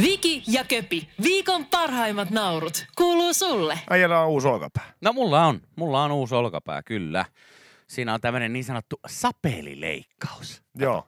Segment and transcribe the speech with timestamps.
[0.00, 3.78] Viki ja Köpi, viikon parhaimmat naurut, kuuluu sulle.
[3.90, 4.92] Äijällä on uusi olkapää.
[5.00, 7.24] No mulla on, mulla on uusi olkapää, kyllä.
[7.86, 10.62] Siinä on tämmöinen niin sanottu sapelileikkaus.
[10.74, 11.06] Joo.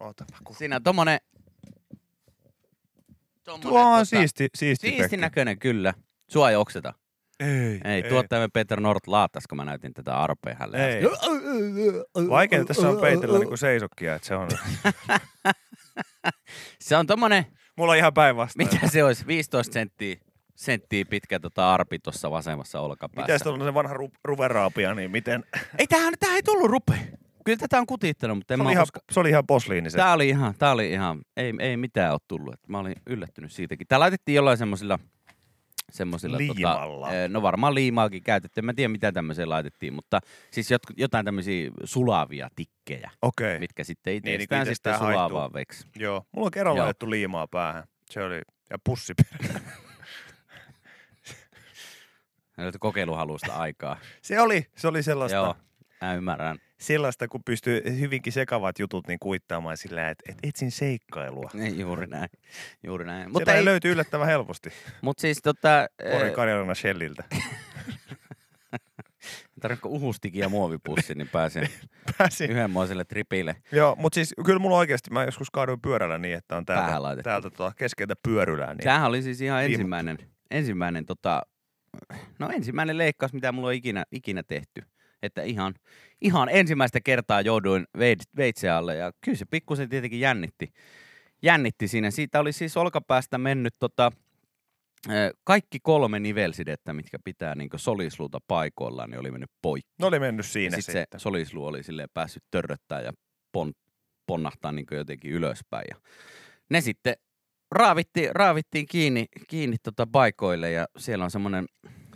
[0.00, 0.56] Ootapa, kun...
[0.56, 1.20] Siinä on tommonen...
[3.44, 5.94] tommonen Tuo on tota, siisti, siisti, Siisti näköinen, kyllä.
[6.30, 6.94] Sua ei okseta.
[7.40, 10.96] Ei, Ei, tuottajamme Peter Nort laattas, kun mä näytin tätä arpea hänelle.
[10.96, 11.04] Ei.
[12.28, 14.48] Vaikea tässä on peitellä niinku seisokkia, että se on...
[16.80, 18.68] Se on tommonen, Mulla on ihan päinvastoin.
[18.72, 20.16] mitä se olisi, 15 senttiä,
[20.56, 23.50] senttiä pitkä tota arpi tuossa vasemmassa olkapäässä.
[23.50, 25.44] Miten se vanha ru- ruveraapia, niin miten...
[25.78, 26.92] Ei, tämähän, tämähän ei tullut rupe.
[27.44, 29.00] Kyllä tätä on kutittanut, mutta en Se mä oli, ihan, usko.
[29.12, 29.96] se oli ihan posliini se.
[29.96, 32.54] Tää oli ihan, tää oli ihan, ei, ei mitään ole tullut.
[32.68, 33.86] Mä olin yllättynyt siitäkin.
[33.86, 34.98] Tää laitettiin jollain semmosilla,
[35.92, 37.06] semmosilla Liimalla.
[37.06, 38.60] Tota, no varmaan liimaakin käytetty.
[38.60, 40.20] En mä tiedä mitä tämmöiseen laitettiin, mutta
[40.50, 43.58] siis jot, jotain tämmöisiä sulavia tikkejä, Okei.
[43.58, 45.86] mitkä sitten niin itsestään kuin sitten itsestään vaan veksi.
[45.96, 46.24] Joo.
[46.32, 46.84] Mulla on kerran Joo.
[46.84, 47.84] laitettu liimaa päähän.
[48.10, 48.40] Se oli...
[48.70, 49.60] Ja pussipirä.
[52.56, 53.98] Nyt kokeiluhalusta aikaa.
[54.22, 55.54] se oli, se oli sellaista, Joo,
[56.00, 56.58] mä ymmärrän.
[56.78, 61.50] Sellaista, kun pystyy hyvinkin sekavat jutut niin kuittaamaan sillä, että et etsin seikkailua.
[61.60, 62.28] Ei, juuri näin.
[62.82, 63.22] Juuri näin.
[63.22, 64.70] Mutta Mutta, ei löytyy yllättävän helposti.
[65.02, 65.88] mut siis tota...
[66.12, 67.24] Porin eh, Karjalana Shelliltä.
[69.60, 71.68] Tarvitsetko uhustikin ja muovipussi, niin pääsen
[72.18, 72.50] Pääsin.
[72.50, 73.56] yhdenmoiselle tripille.
[73.72, 77.50] Joo, mutta siis kyllä mulla oikeasti, mä joskus kaaduin pyörällä niin, että on täältä, täältä
[77.50, 78.74] tota, keskeltä pyörylää.
[78.74, 78.82] Niin.
[78.82, 80.18] Sehän oli siis ihan ensimmäinen,
[80.50, 81.42] ensimmäinen tota,
[82.38, 84.82] no ensimmäinen leikkaus, mitä mulla on ikinä, ikinä tehty.
[85.22, 85.74] Että ihan,
[86.20, 90.72] ihan ensimmäistä kertaa jouduin veits- veitsen alle ja kyllä se pikkusen tietenkin jännitti.
[91.42, 92.10] Jännitti siinä.
[92.10, 94.12] Siitä oli siis olkapäästä mennyt tota,
[95.44, 99.92] kaikki kolme nivelsidettä, mitkä pitää niin solisluuta paikoillaan, niin oli mennyt poikki.
[99.98, 101.02] Ne oli mennyt siinä ja sitten.
[101.02, 103.12] sitten se solisluu oli silleen päässyt törröttää ja
[103.52, 103.72] pon,
[104.26, 105.84] ponnahtaa niin jotenkin ylöspäin.
[105.90, 105.96] Ja
[106.70, 107.14] ne sitten
[107.70, 111.66] raavittiin, raavittiin kiinni, kiinni tota paikoille ja siellä on semmoinen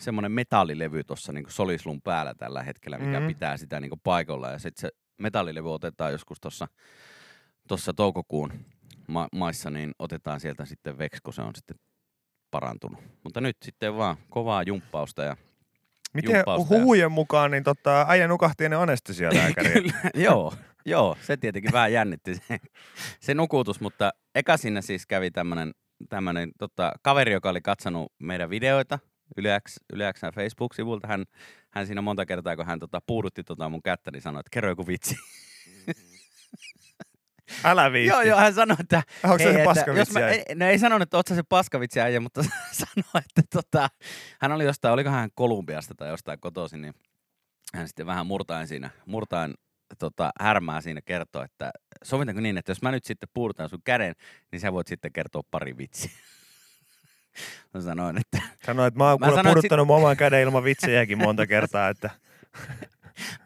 [0.03, 3.27] semmoinen metallilevy tuossa niin solisluun päällä tällä hetkellä, mikä mm.
[3.27, 4.51] pitää sitä niin paikoilla.
[4.51, 4.89] Ja sitten se
[5.19, 6.69] metallilevy otetaan joskus tuossa
[7.69, 8.53] tossa toukokuun
[9.09, 11.77] ma- maissa, niin otetaan sieltä sitten veksi, kun se on sitten
[12.51, 13.01] parantunut.
[13.25, 15.37] Mutta nyt sitten vaan kovaa jumppausta ja
[16.15, 19.73] Miten jumppausta ja- huhujen mukaan, niin tota, äijä nukahti ennen anestesialääkäriä.
[19.83, 20.55] Kyllä, joo,
[20.87, 22.59] joo, se tietenkin vähän jännitti se,
[23.21, 25.71] se nukutus, mutta eka siinä siis kävi tämmönen,
[26.09, 28.99] tämmönen tota, kaveri, joka oli katsonut meidän videoita
[29.37, 31.09] Yleäks, Yleäksän Facebook-sivulta.
[31.09, 31.25] Hän,
[31.71, 34.69] hän siinä monta kertaa, kun hän tota, puudutti tota mun kättä, niin sanoi, että kerro
[34.69, 35.17] joku vitsi.
[37.65, 38.09] Älä viitti.
[38.09, 39.03] joo, joo, hän sanoi, että...
[39.25, 41.43] Onko se hei, se paskavitsi jos mä, ei, no ei sanonut, että oot sä se
[41.43, 43.89] paskavitsi äijä, mutta sanoi, että tota,
[44.41, 46.95] hän oli jostain, oliko hän Kolumbiasta tai jostain kotoisin, niin
[47.75, 49.55] hän sitten vähän murtain siinä, murtain
[49.99, 51.71] tota, härmää siinä kertoo, että
[52.05, 54.15] sovitaanko niin, että jos mä nyt sitten puudutan sun käden,
[54.53, 56.11] niin sä voit sitten kertoa pari vitsiä.
[57.75, 61.19] Mä sanoin, että Sanoin, että mä oon Mä kuule puduttanut mun oman käden ilman vitsejäkin
[61.19, 62.11] monta kertaa, että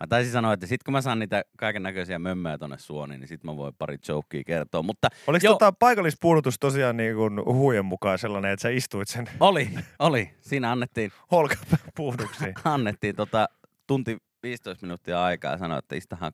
[0.01, 3.29] mä taisin sanoa, että sit kun mä saan niitä kaiken näköisiä mömmöjä tonne suoniin, niin
[3.29, 4.83] sit mä voin pari jokea kertoa.
[4.83, 5.55] Mutta oliko Joo.
[5.55, 10.31] tota paikallispuudutus tosiaan niin kuin huhujen mukaan sellainen, että sä istuit sen oli, oli.
[10.41, 12.55] Siinä annettiin, holkapuhduksiin?
[12.65, 13.49] annettiin tota
[13.87, 16.33] tunti 15 minuuttia aikaa ja sanoi, että istahan,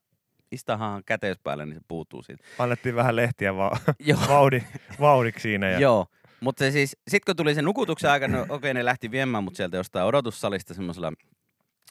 [0.53, 2.45] istahan käteys päälle, niin se puutuu siitä.
[2.59, 4.21] Annettiin vähän lehtiä va- Joo.
[4.29, 4.63] vaudi,
[5.01, 5.71] vaudiksi siinä.
[5.71, 5.79] Ja...
[5.81, 6.07] Joo,
[6.43, 9.77] mutta siis, sit kun tuli se nukutuksen aika, no okei ne lähti viemään mut sieltä
[9.77, 11.13] jostain odotussalista semmoisella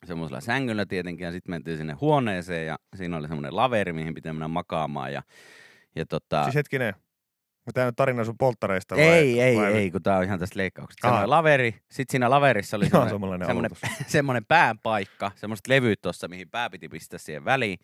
[0.06, 4.34] semmoisella sängyllä tietenkin, ja sitten mentiin sinne huoneeseen, ja siinä oli semmoinen laveri, mihin pitää
[4.34, 5.22] mennä makaamaan, ja,
[5.96, 6.44] ja tota...
[6.44, 6.94] Siis hetkinen,
[7.74, 9.04] tämä nyt tarina sun polttareista vai?
[9.04, 9.74] ei, ei, vai...
[9.74, 11.08] ei, kun tää on ihan tästä leikkauksesta.
[11.08, 13.80] Semmoinen laveri, sitten siinä laverissa oli semmoinen, semmoinen, aloitus.
[14.08, 17.80] semmoinen päänpaikka, semmoiset levyt tuossa, mihin pää piti pistää siihen väliin,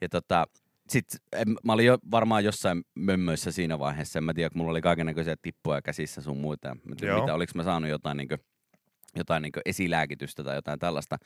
[0.00, 0.44] ja tota,
[0.90, 4.70] sit em, mä olin jo varmaan jossain mömmöissä siinä vaiheessa, en mä tiedä, kun mulla
[4.70, 7.20] oli kaikennäköisiä tippuja käsissä sun muita, mä en tiedä, Joo.
[7.20, 8.36] mitä, oliko mä saanut jotain niinku,
[9.16, 11.18] jotain niinku esilääkitystä tai jotain tällaista.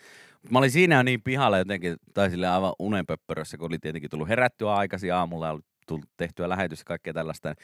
[0.42, 4.10] Mut Mä olin siinä jo niin pihalla jotenkin, tai sille aivan unenpöppörössä, kun oli tietenkin
[4.10, 7.54] tullut herättyä aikaisin aamulla ja oli tullut tehtyä lähetys ja kaikkea tällaista.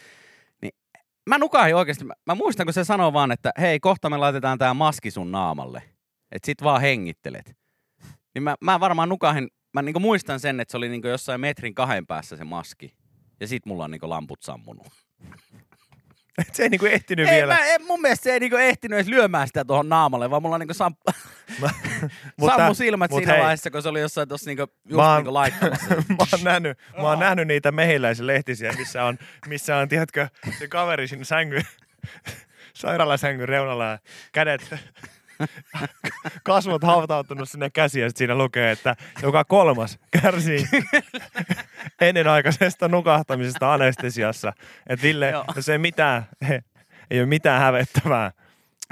[0.62, 0.72] Niin
[1.28, 2.04] mä nukahin oikeasti.
[2.04, 5.32] Mä, mä muistan, kun se sanoo vaan, että hei, kohta me laitetaan tää maski sun
[5.32, 5.82] naamalle.
[6.32, 7.56] Että sit vaan hengittelet.
[8.34, 11.74] Niin mä, mä varmaan nukahin, mä niinku muistan sen, että se oli niinku jossain metrin
[11.74, 12.94] kahden päässä se maski.
[13.40, 14.86] Ja sit mulla on niinku lamput sammunut.
[16.38, 17.54] Et se ei niinku ehtinyt Ei, vielä.
[17.54, 20.58] mä, en, mun mielestä se ei niinku ehtinyt edes lyömään sitä tuohon naamalle, vaan mulla
[20.58, 20.94] niinku sam,
[22.36, 23.40] Mutta- sammu silmät siinä hei.
[23.42, 25.94] vaiheessa, kun se oli jossain tuossa niinku, just Mä oon- niinku laittamassa.
[25.94, 30.28] mä oon nähnyt, mä oon nähnyt niitä mehiläisen lehtisiä, missä on, missä on, tiedätkö,
[30.58, 31.60] se kaveri siinä sängy,
[32.74, 33.98] sairaalasängyn reunalla ja
[34.32, 34.74] kädet
[36.42, 40.64] kasvot hautautunut sinne käsiin ja siinä lukee, että joka kolmas kärsii
[42.00, 44.52] ennenaikaisesta nukahtamisesta anestesiassa.
[44.86, 45.44] Että Ville, Joo.
[45.56, 46.26] jos ei mitään,
[47.10, 48.32] ei ole mitään hävettävää,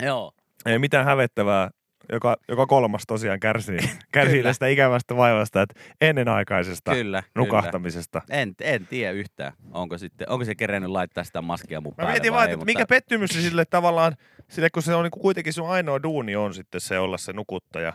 [0.02, 0.32] Joo.
[0.66, 1.70] ei ole mitään hävettävää,
[2.12, 3.78] joka, joka kolmas tosiaan kärsii,
[4.12, 4.48] kärsii Kyllä.
[4.48, 7.32] tästä ikävästä vaivasta, että ennenaikaisesta Kyllä, kyllä.
[7.36, 8.22] nukahtamisesta.
[8.30, 12.12] En, en tiedä yhtään, onko, sitten, onko se kerennyt laittaa sitä maskia mun Mä päälle
[12.12, 14.16] mietin vai vaan, että mikä pettymys se sille tavallaan,
[14.48, 17.92] sille kun se on niinku kuitenkin sun ainoa duuni on sitten se olla se nukuttaja.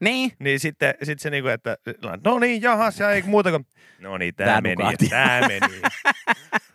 [0.00, 1.76] Niin, Niin sitten sit se niinku, että
[2.24, 3.66] no niin, jahas, ja ei muuta kuin,
[3.98, 5.08] no niin, tää, Tää meni, nukahti.
[5.08, 5.82] tää meni.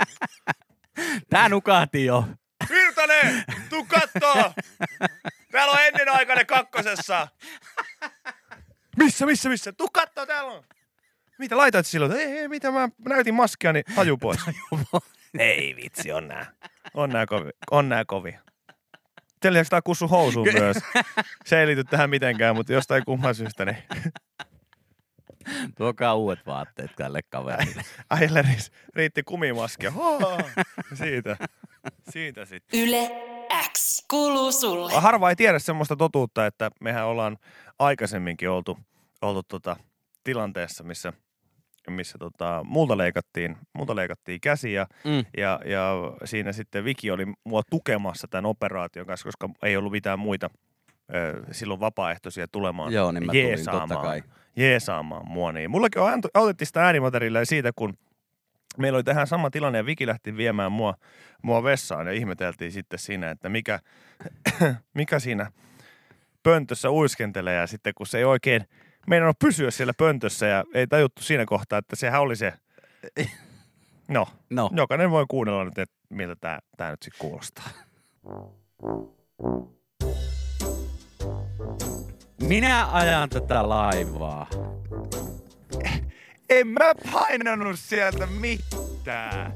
[1.29, 2.25] tää nukahti jo.
[2.69, 4.53] Virtanen, tuu kattoo!
[5.51, 7.27] Täällä on ennenaikainen kakkosessa.
[8.97, 9.71] Missä, missä, missä?
[9.73, 10.63] Tuu kattoo, täällä on.
[11.39, 12.11] Mitä laitat silloin?
[12.11, 14.39] Ei, ei, mitä mä näytin maskia, niin haju pois.
[15.39, 16.53] ei vitsi, on nää.
[16.93, 17.49] On nää kovi.
[17.71, 18.35] On nää kovi.
[19.43, 20.77] Sen lisäksi tää kussu housuun myös.
[21.45, 23.77] Se ei liity tähän mitenkään, mutta jostain kumman syystä niin
[25.77, 27.81] Tuokaa uudet vaatteet tälle kaverille.
[28.09, 28.45] äijälle
[28.95, 29.93] riitti kumimaskia.
[30.93, 31.37] Siitä.
[32.09, 32.79] Siitä sitten.
[32.79, 33.11] Yle
[33.73, 34.93] X kuuluu sulle.
[34.93, 37.37] Harva ei tiedä semmoista totuutta, että mehän ollaan
[37.79, 38.77] aikaisemminkin oltu,
[39.21, 39.75] oltu tota,
[40.23, 41.13] tilanteessa, missä,
[41.89, 45.25] missä tota, multa, leikattiin, multa leikattiin käsi ja, Mm.
[45.37, 45.91] ja, ja
[46.25, 50.49] siinä sitten Viki oli mua tukemassa tämän operaation kanssa, koska ei ollut mitään muita
[51.15, 54.23] ö, silloin vapaaehtoisia tulemaan Joo, niin mä tulin jeesaamaan, totta kai.
[54.55, 55.51] jeesaamaan mua.
[55.51, 55.71] Niin.
[55.71, 57.93] Mullakin on, autettiin sitä äänimateriaalia siitä, kun
[58.77, 60.93] meillä oli tähän sama tilanne ja Viki lähti viemään mua,
[61.41, 63.79] mua vessaan ja ihmeteltiin sitten siinä, että mikä,
[64.93, 65.51] mikä siinä
[66.43, 68.67] pöntössä uiskentelee ja sitten kun se ei oikein
[69.07, 72.53] meinannut pysyä siellä pöntössä ja ei tajuttu siinä kohtaa, että sehän oli se,
[74.07, 77.69] no, No, jokainen voi kuunnella nyt, että miltä tämä, tämä nyt sitten kuulostaa.
[82.47, 84.47] minä ajan tätä laivaa.
[86.59, 89.53] En mä painanut sieltä mitään.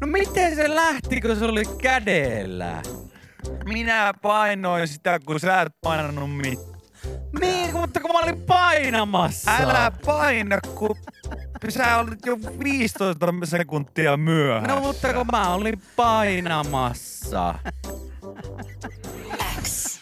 [0.00, 2.82] No miten se lähti, kun se oli kädellä?
[3.64, 6.80] Minä painoin sitä, kun sä et painanut mitään.
[7.40, 9.50] Niin, mutta kun mä olin painamassa.
[9.60, 10.96] Älä paina, kun
[11.68, 14.74] sä olit jo 15 sekuntia myöhässä.
[14.74, 17.54] No mutta kun mä olin painamassa.
[19.62, 20.00] X.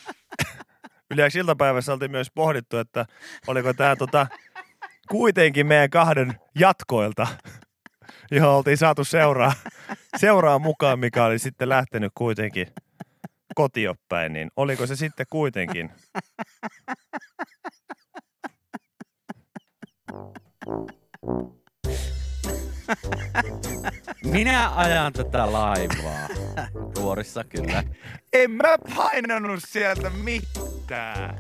[1.11, 3.07] Yleensä iltapäivässä oltiin myös pohdittu, että
[3.47, 4.27] oliko tämä tota,
[5.11, 7.27] kuitenkin meidän kahden jatkoilta,
[8.31, 9.53] johon oltiin saatu seuraa,
[10.17, 12.67] seuraa mukaan, mikä oli sitten lähtenyt kuitenkin
[13.55, 15.91] kotiopäin, niin oliko se sitten kuitenkin
[24.25, 26.29] Minä ajan tätä laivaa.
[26.97, 27.83] Ruorissa kyllä.
[28.33, 31.39] En mä painanut sieltä mitään.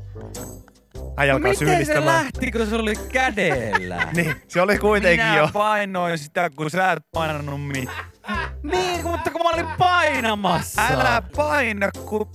[1.16, 2.06] Hän alkaa miten se syyllistämään.
[2.24, 4.08] lähti, kun se oli kädellä?
[4.16, 5.48] Niin, se oli kuitenkin Minä jo.
[5.52, 8.04] painoin sitä, kun sä et painanut mitään.
[8.62, 10.82] niin, mutta kun mä olin painamassa.
[10.90, 12.28] Älä paina, kun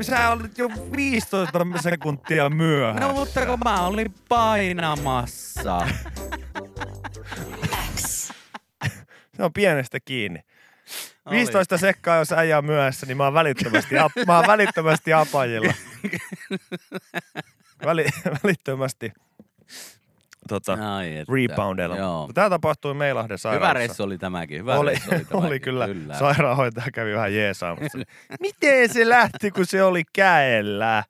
[0.00, 3.00] sä olit jo 15 sekuntia myöhässä.
[3.00, 5.86] No mutta kun mä olin painamassa.
[9.36, 10.40] Se on pienestä kiinni.
[11.26, 11.36] Oli.
[11.36, 15.72] 15 sekkaa, jos äijä on myöhässä, niin mä oon välittömästi, ap, mä oon välittömästi apajilla.
[17.86, 18.06] Väli,
[18.44, 19.12] välittömästi
[20.48, 21.32] tota, Ai että.
[21.34, 21.96] reboundilla.
[21.96, 22.30] Joo.
[22.34, 23.74] Tämä tapahtui Meilahden Hyvä sairaalassa.
[23.74, 24.58] reissu oli tämäkin.
[24.58, 25.46] Hyvä oli, reissu oli tämäkin.
[25.48, 25.86] oli kyllä.
[25.86, 26.14] kyllä.
[26.18, 27.98] Sairaanhoitaja kävi vähän jeesaamassa.
[28.40, 31.04] Miten se lähti, kun se oli käellä?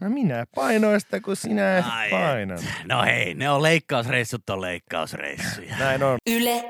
[0.00, 2.64] No minä painoin sitä, kun sinä et Ai painanut.
[2.84, 5.76] No hei, ne on leikkausreissut on leikkausreissuja.
[5.78, 6.16] Näin on.
[6.30, 6.64] Yle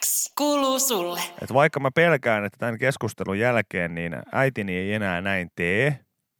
[0.00, 1.20] X kuuluu sulle.
[1.42, 5.98] Et vaikka mä pelkään, että tämän keskustelun jälkeen niin äitini ei enää näin tee,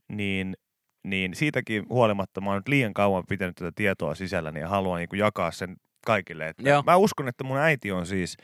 [0.08, 0.56] niin,
[1.04, 5.18] niin siitäkin huolimatta mä oon nyt liian kauan pitänyt tätä tietoa sisälläni ja haluan niin
[5.18, 5.76] jakaa sen
[6.06, 6.48] kaikille.
[6.48, 6.82] Että Joo.
[6.86, 8.36] mä uskon, että mun äiti on siis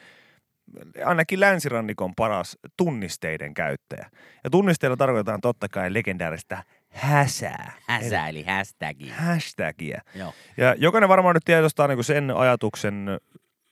[1.04, 4.10] ainakin länsirannikon paras tunnisteiden käyttäjä.
[4.44, 7.72] Ja tunnisteilla tarkoitetaan totta kai legendaarista häsää.
[7.88, 9.08] Häsä eli hashtagi.
[9.08, 10.00] Hashtagia.
[10.14, 10.32] Joo.
[10.56, 13.06] Ja jokainen varmaan nyt tiedostaa niin sen ajatuksen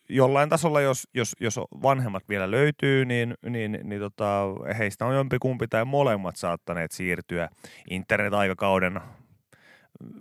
[0.09, 4.43] jollain tasolla, jos, jos, jos vanhemmat vielä löytyy, niin, niin, niin tota,
[4.79, 7.49] heistä on jompikumpi tai molemmat saattaneet siirtyä
[7.91, 9.01] internet-aikakauden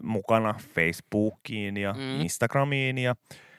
[0.04, 2.22] mukana Facebookiin ja Mm.
[2.22, 2.98] Instagramiin.
[2.98, 3.16] Ja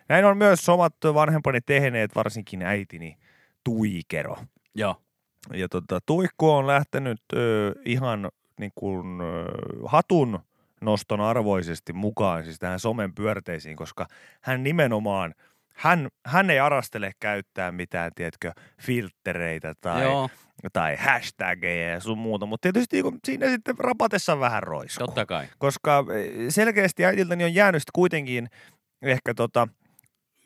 [0.09, 3.17] näin on myös omat vanhempani tehneet, varsinkin äitini
[3.65, 4.37] Tuikero.
[4.75, 4.97] Joo.
[5.55, 9.45] Ja tota, Tuikku on lähtenyt ö, ihan niin kuin, ö,
[9.87, 10.39] hatun
[10.81, 14.07] noston arvoisesti mukaan siis tähän somen pyörteisiin, koska
[14.41, 15.35] hän nimenomaan
[15.75, 20.31] hän, hän ei arastele käyttää mitään, tiedätkö, filttereitä tai, Joo,
[20.73, 25.07] tai hashtageja ja sun muuta, mutta tietysti kun siinä sitten rapatessa vähän roiskuu.
[25.07, 25.47] totta kai.
[25.59, 28.49] Koska eh, selkeästi äidiltäni on jäänyt kuitenkin
[29.03, 29.69] ehkä tota,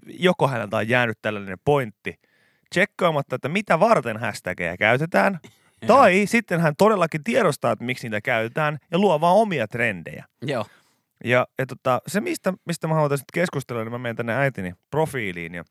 [0.07, 2.15] joko häneltä on jäänyt tällainen pointti,
[2.71, 5.39] tsekkaamatta, että mitä varten hashtageja käytetään,
[5.87, 10.25] tai sitten hän todellakin tiedostaa, että miksi niitä käytetään ja luo vaan omia trendejä.
[10.43, 10.67] Joo.
[11.25, 14.73] Ja, ja tota, se, mistä, mistä mä haluan tästä keskustella, niin mä menen tänne äitini
[14.91, 15.65] profiiliin ja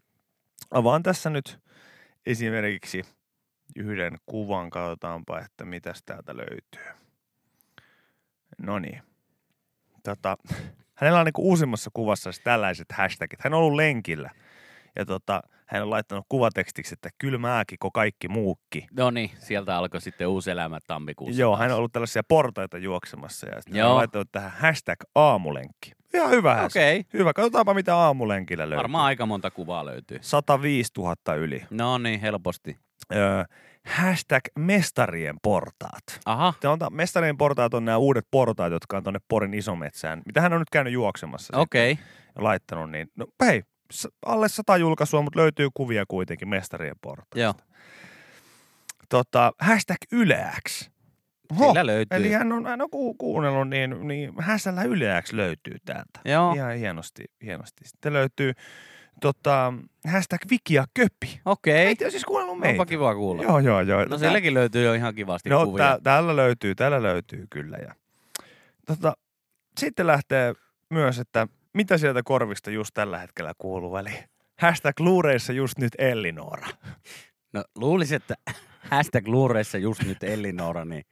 [0.71, 1.59] avaan tässä nyt
[2.25, 3.01] esimerkiksi
[3.75, 6.93] yhden kuvan, katsotaanpa, että mitäs täältä löytyy.
[8.61, 9.01] No niin.
[10.03, 10.37] Tota,
[10.99, 13.43] hänellä on niin uusimmassa kuvassa siis tällaiset hashtagit.
[13.43, 14.29] Hän on ollut lenkillä
[14.95, 18.87] ja tota, hän on laittanut kuvatekstiksi, että kylmääkin, ko kaikki muukki.
[18.97, 21.41] No niin, sieltä alkoi sitten uusi elämä tammikuussa.
[21.41, 23.91] Joo, hän on ollut tällaisia portaita juoksemassa ja sitten hän Joo.
[23.91, 25.91] on laittanut tähän hashtag aamulenkki.
[26.13, 26.65] Ihan hyvä.
[26.65, 27.19] Okei, okay.
[27.19, 28.77] Hyvä, katsotaanpa mitä aamulenkillä löytyy.
[28.77, 30.17] varmaan aika monta kuvaa löytyy.
[30.21, 31.63] 105 000 yli.
[31.69, 32.77] No niin, helposti.
[33.15, 33.43] Öö,
[33.87, 36.03] hashtag mestarien portaat.
[36.25, 40.21] Aha, Te on, mestarien portaat on nämä uudet portaat, jotka on tuonne Porin isometsään.
[40.25, 41.91] Mitä hän on nyt käynyt juoksemassa okei.
[41.91, 42.05] Okay.
[42.37, 43.63] laittanut, niin no hei,
[44.25, 47.27] alle sata julkaisua, mutta löytyy kuvia kuitenkin mestarien portaat.
[47.35, 47.53] Joo,
[49.09, 50.91] Tota, hashtag yleäks.
[51.57, 52.17] sillä löytyy.
[52.17, 56.19] Eli hän on, hän on ku, kuunnellut, niin, niin häsällä yleäks löytyy täältä.
[56.25, 57.87] Joo, Ihan hienosti, hienosti.
[57.87, 58.53] Sitten löytyy
[59.21, 59.73] tota,
[60.11, 61.41] hashtag Viki ja Köpi.
[61.45, 61.75] okei.
[61.87, 62.71] Ei ole siis kuunnellut meitä.
[62.73, 63.43] Onpa kiva kuulla.
[63.43, 64.05] Joo, joo, joo.
[64.05, 65.85] No silläkin löytyy jo ihan kivasti No kuvia.
[65.85, 67.77] tää, täällä löytyy, täällä löytyy kyllä.
[67.77, 67.95] Ja,
[68.85, 69.13] tota,
[69.79, 70.53] sitten lähtee
[70.89, 73.97] myös, että mitä sieltä korvista just tällä hetkellä kuuluu.
[73.97, 74.11] Eli
[74.59, 76.67] hashtag luureissa just nyt Ellinora.
[77.53, 78.35] No luulisin, että
[78.79, 81.05] hashtag luureissa just nyt Ellinora, niin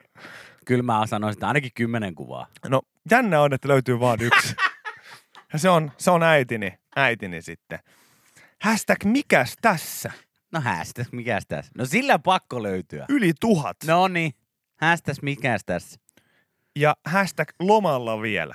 [0.64, 2.46] kyllä mä sanoisin, että ainakin kymmenen kuvaa.
[2.68, 4.54] No jännä on, että löytyy vaan yksi.
[5.52, 7.78] Ja se on, se on äitini, äitini sitten.
[8.62, 10.12] Hashtag mikäs tässä?
[10.52, 11.72] No hashtag, mikäs tässä?
[11.78, 13.06] No sillä pakko löytyä.
[13.08, 13.76] Yli tuhat.
[13.86, 14.32] No niin,
[14.80, 16.00] hashtag mikäs tässä?
[16.76, 18.54] Ja hashtag lomalla vielä.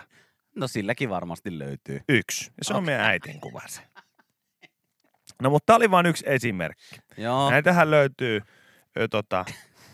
[0.56, 2.02] No silläkin varmasti löytyy.
[2.10, 2.46] Yksi.
[2.58, 3.82] Ja se on meidän äitin kuva se.
[5.42, 7.00] No mutta tää oli vain yksi esimerkki.
[7.18, 8.42] Joo, Näitähän löytyy
[8.98, 9.46] ö, tota,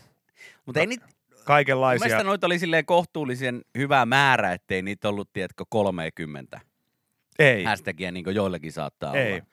[0.66, 1.06] mutta ei niitä,
[1.44, 2.06] kaikenlaisia.
[2.06, 6.60] mielestä noita oli silleen kohtuullisen hyvä määrä, ettei niitä ollut, tiedätkö, 30
[7.38, 9.32] Ei, hashtagia, niin kuin joillakin saattaa ei.
[9.32, 9.44] olla.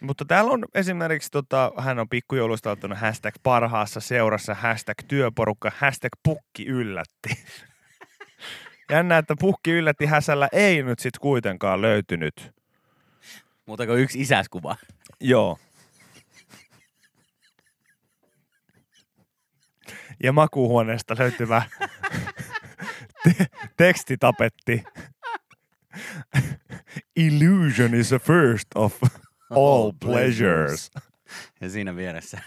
[0.00, 6.12] Mutta täällä on esimerkiksi, tota, hän on pikkujoulusta ottanut hashtag parhaassa seurassa, hashtag työporukka, hashtag
[6.24, 7.28] pukki yllätti.
[8.90, 12.52] Jännä, että pukki yllätti häsällä ei nyt sit kuitenkaan löytynyt.
[13.66, 14.76] Muuta kuin yksi isäskuva.
[15.20, 15.58] Joo.
[20.22, 21.62] Ja makuuhuoneesta löytyvä
[23.24, 24.84] te- tekstitapetti.
[27.16, 29.02] Illusion is the first of
[29.50, 30.90] all pleasures.
[31.60, 32.38] Ja siinä vieressä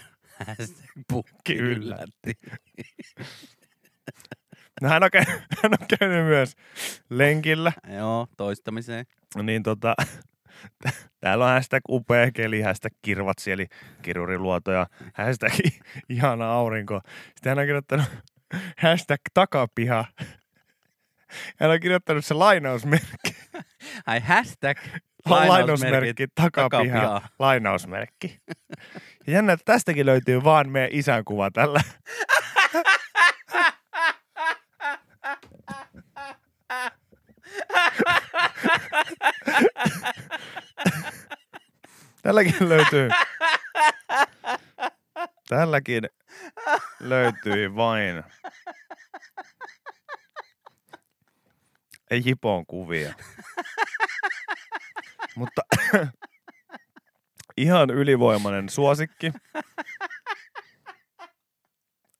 [1.08, 2.34] pukki yllätti.
[4.82, 6.54] No hän, on käynyt, hän on käynyt myös
[7.10, 7.72] lenkillä.
[7.96, 9.06] Joo, toistamiseen.
[9.42, 9.94] Niin tota,
[11.20, 13.66] täällä on hashtag upea keli, hashtag kirvatsi eli
[14.02, 15.52] kiruriluoto ja hashtag
[16.08, 17.00] ihana aurinko.
[17.26, 18.06] Sitten hän on kirjoittanut
[18.78, 20.04] hashtag takapiha.
[21.60, 23.36] Hän on kirjoittanut se lainausmerkki.
[24.06, 24.78] Ai hashtag
[25.26, 27.28] Lainausmerkki, takapiha, takapiha.
[27.38, 28.40] lainausmerkki.
[29.26, 31.80] Ja jännä, että tästäkin löytyy vaan meidän isän kuva tällä.
[42.22, 43.08] Tälläkin löytyy.
[45.48, 46.02] Tälläkin
[47.00, 48.24] löytyi vain.
[52.10, 53.14] Ei hipoon kuvia.
[55.34, 55.62] Mutta
[57.56, 59.32] ihan ylivoimainen suosikki.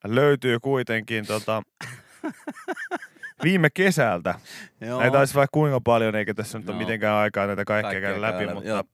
[0.04, 1.62] Löytyy kuitenkin tota,
[3.42, 4.35] viime kesältä.
[4.80, 5.00] Joo.
[5.00, 8.38] Näitä olisi vaikka kuinka paljon, eikä tässä nyt ole mitenkään aikaa näitä kaikkea käydä läpi,
[8.38, 8.85] käydä, mutta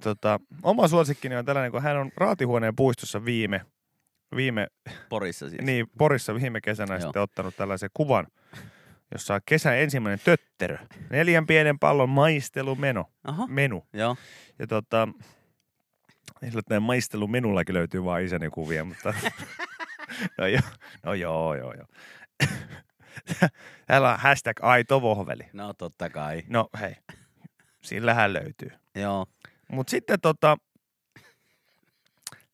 [0.00, 3.60] tota, oma suosikkini on tällainen, kun hän on Raatihuoneen puistossa viime,
[4.36, 4.66] viime
[5.08, 5.62] Porissa siis.
[5.62, 7.00] niin Porissa viime kesänä Joo.
[7.00, 8.26] sitten ottanut tällaisen kuvan,
[9.12, 10.78] jossa on kesän ensimmäinen tötterö.
[11.10, 13.04] Neljän pienen pallon maistelumeno.
[13.24, 13.86] Aha, Menu.
[13.92, 14.16] joo.
[14.58, 15.08] Ja tota,
[16.44, 19.14] sillä tämän maistelumenullakin löytyy vaan isäni kuvia, mutta
[20.38, 20.62] no, joo,
[21.04, 21.86] no joo, joo, joo.
[23.86, 25.42] Täällä on hashtag aito vohveli.
[25.52, 26.42] No totta kai.
[26.48, 26.96] No hei,
[27.80, 28.70] sillähän löytyy.
[28.94, 29.26] Joo.
[29.68, 30.56] Mutta sitten tota,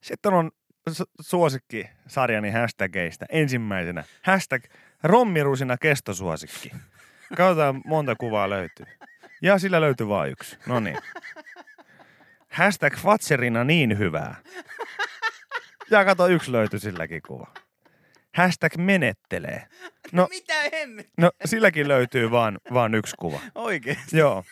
[0.00, 0.50] sitten on
[0.90, 4.04] su- suosikki sarjani hashtageista ensimmäisenä.
[4.22, 4.64] Hashtag
[5.02, 6.72] rommirusina kestosuosikki.
[7.36, 8.86] Katsotaan monta kuvaa löytyy.
[9.42, 10.58] Ja sillä löytyy vain yksi.
[10.66, 10.98] No niin.
[12.50, 14.36] Hashtag Fatserina niin hyvää.
[15.90, 17.54] Ja kato, yksi löytyi silläkin kuva.
[18.36, 19.66] Hashtag menettelee.
[20.12, 21.04] No, Mitä emme?
[21.18, 23.40] no silläkin löytyy vaan, vaan yksi kuva.
[23.54, 23.96] Oikein.
[24.12, 24.44] Joo.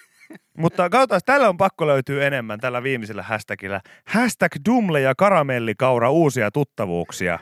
[0.58, 3.80] Mutta katsotaan, tällä on pakko löytyä enemmän tällä viimeisellä hashtagillä.
[4.06, 7.38] Hashtag Dumle ja karamellikaura uusia tuttavuuksia.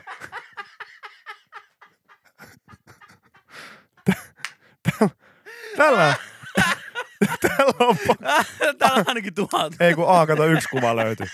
[4.03, 5.09] Tä-
[5.77, 6.13] Tällä on,
[7.41, 8.25] tällä on pakko.
[8.77, 9.73] Täällä on ainakin tuhat.
[9.79, 11.27] Ei kun A, kato yksi kuva löytyi.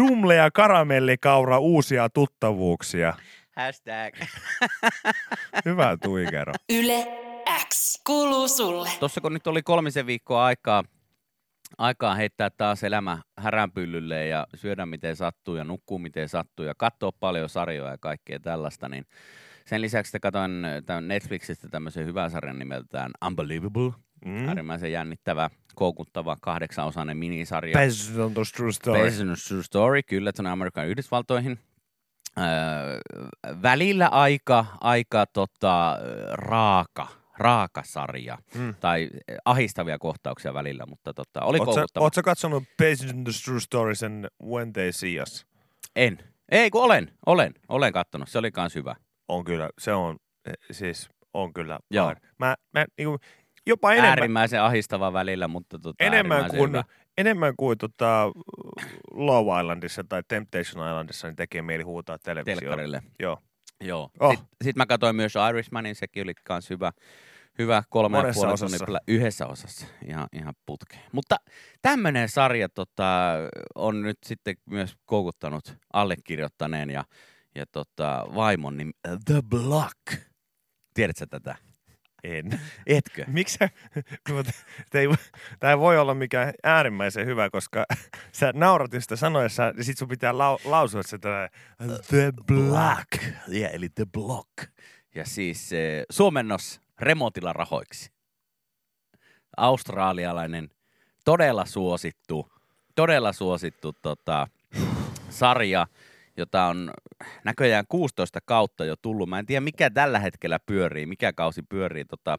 [0.00, 3.14] Dumle ja karamellikaura uusia tuttavuuksia.
[3.56, 4.14] Hashtag.
[5.64, 6.52] Hyvä tuikero.
[6.68, 7.06] Yle
[7.68, 8.90] X kuuluu sulle.
[9.00, 10.84] Tuossa kun nyt oli kolmisen viikkoa aikaa,
[11.78, 17.12] aikaa heittää taas elämä häränpyllylle ja syödä miten sattuu ja nukkuu miten sattuu ja katsoa
[17.20, 19.06] paljon sarjoja ja kaikkea tällaista, niin
[19.66, 23.92] sen lisäksi että katsoin tämän Netflixistä tämmöisen hyvän sarjan nimeltään Unbelievable.
[24.24, 24.48] Mm.
[24.48, 27.78] Äärimmäisen jännittävä, koukuttava, kahdeksanosainen minisarja.
[27.78, 29.04] Based on the true story.
[29.04, 31.58] Based on a true story, kyllä tuonne Amerikan Yhdysvaltoihin.
[33.62, 35.98] Välillä aika, aika tota,
[36.32, 38.38] raaka, raaka sarja.
[38.54, 38.74] Mm.
[38.80, 39.10] Tai
[39.44, 42.10] ahistavia kohtauksia välillä, mutta tota, oli Oot sä, koukuttava.
[42.14, 42.94] sä katsonut the
[43.44, 45.46] True Story sen When They See Us?
[45.96, 46.18] En.
[46.50, 48.28] Ei kun olen, olen, olen kattonut.
[48.28, 48.96] Se oli kans hyvä.
[49.28, 50.16] On kyllä, se on,
[50.46, 51.78] eh, siis on kyllä.
[51.90, 52.14] Joo.
[52.38, 53.18] Mä, mä niinku,
[53.66, 56.84] jopa enemmän, Äärimmäisen ahistava välillä, mutta tota, enemmän kuin, hyvä.
[57.18, 58.32] Enemmän kuin tota,
[59.10, 62.60] Low Islandissa tai Temptation Islandissa, niin tekee mieli huutaa televisioon.
[62.60, 63.02] telkkarille.
[63.20, 63.38] Joo.
[63.80, 64.10] Joo.
[64.20, 64.30] Oh.
[64.30, 66.92] Sitten sit mä katsoin myös Irishmanin, sekin oli kans hyvä.
[67.58, 68.66] Hyvä kolme ja puolen osassa.
[68.76, 71.02] tunnin pelä- yhdessä osassa, ihan, ihan putkeen.
[71.12, 71.36] Mutta
[71.82, 73.32] tämmöinen sarja tota,
[73.74, 77.04] on nyt sitten myös koukuttanut allekirjoittaneen ja,
[77.54, 78.92] ja tota, vaimon niin
[79.24, 79.96] The Block.
[80.94, 81.56] Tiedätkö tätä?
[82.24, 82.60] En.
[82.86, 83.24] Etkö?
[83.26, 83.58] Miksi
[85.60, 87.86] tämä ei voi olla mikään äärimmäisen hyvä, koska
[88.32, 91.18] sä nauratin sitä sanoessa, ja sit sun pitää lau, lausua se
[92.08, 93.08] The Black.
[93.52, 94.52] Yeah, eli The Block.
[95.14, 98.12] Ja siis eh, suomennos remotilla rahoiksi.
[99.56, 100.70] Australialainen,
[101.24, 102.52] todella suosittu,
[102.94, 104.46] todella suosittu tota,
[105.30, 105.86] sarja,
[106.36, 106.90] jota on
[107.44, 109.28] näköjään 16 kautta jo tullut.
[109.28, 112.38] Mä en tiedä, mikä tällä hetkellä pyörii, mikä kausi pyörii tota,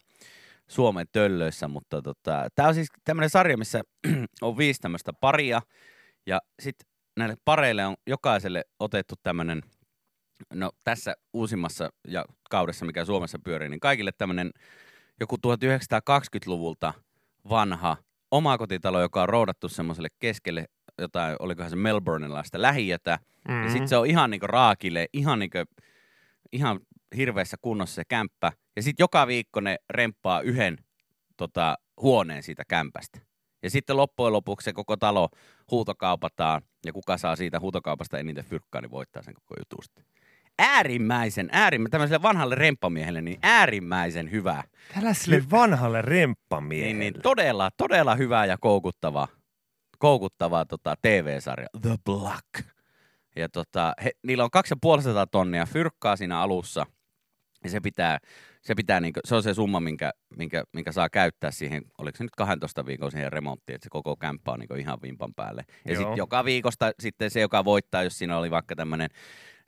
[0.68, 3.82] Suomen töllöissä, mutta tota, tämä on siis tämmöinen sarja, missä
[4.42, 5.62] on viisi tämmöistä paria,
[6.26, 9.62] ja sitten näille pareille on jokaiselle otettu tämmöinen,
[10.54, 14.52] no tässä uusimmassa ja kaudessa, mikä Suomessa pyörii, niin kaikille tämmöinen
[15.20, 16.94] joku 1920-luvulta
[17.50, 17.98] vanha
[18.32, 20.66] omakotitalo, joka on roudattu semmoiselle keskelle
[20.98, 23.64] jotain, olikohan se Melbourneilaista lähiötä, Mm-hmm.
[23.64, 25.58] ja sitten se on ihan niinku raakille, ihan niinku,
[26.52, 26.80] ihan
[27.18, 28.52] hirveässä kunnossa se kämppä.
[28.76, 30.78] Ja sitten joka viikko ne remppaa yhden
[31.38, 33.20] tota, huoneen siitä kämpästä.
[33.64, 35.30] Ja sitten loppujen lopuksi se koko talo
[35.72, 40.06] huutokaupataan, ja kuka saa siitä huutokaupasta eniten fyrkkaa, niin voittaa sen koko jutun sitten.
[40.60, 44.64] Äärimmäisen, äärimmäisen, tämmöiselle vanhalle remppamiehelle, niin äärimmäisen hyvä.
[44.94, 46.94] Tällaiselle vanhalle remppamiehelle.
[46.94, 49.28] Niin, niin todella, todella hyvä ja koukuttava,
[49.98, 51.68] koukuttava tota, TV-sarja.
[51.82, 52.77] The Black.
[53.38, 56.86] Ja tota, he, niillä on 2500 tonnia fyrkkaa siinä alussa.
[57.64, 58.18] Ja se pitää,
[58.62, 62.24] se, pitää niinku, se on se summa, minkä, minkä, minkä saa käyttää siihen, oliko se
[62.24, 65.64] nyt 12 viikon siihen remonttiin, että se koko kämppä on niinku ihan vimpan päälle.
[65.86, 69.10] Ja sitten joka viikosta sitten se, joka voittaa, jos siinä oli vaikka tämmöinen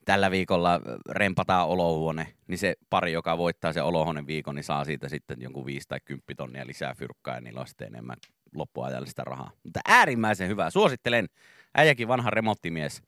[0.06, 5.10] tällä viikolla rempataan olohuone, niin se pari, joka voittaa se olohuoneen viikon, niin saa siitä
[5.10, 8.18] sitten jonkun 5 tai 10 tonnia lisää fyrkkaa ja niillä on sitten enemmän
[8.56, 9.52] loppuajallista rahaa.
[9.64, 10.70] Mutta äärimmäisen hyvää.
[10.70, 11.30] Suosittelen.
[11.76, 13.02] Äijäkin vanha remonttimies.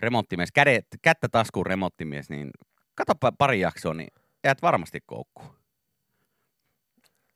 [0.00, 2.50] Remonttimies, kädet, kättä taskuun remonttimies, niin
[2.94, 4.08] katsopa pari jaksoa, niin
[4.44, 5.58] jäät varmasti koukkuun.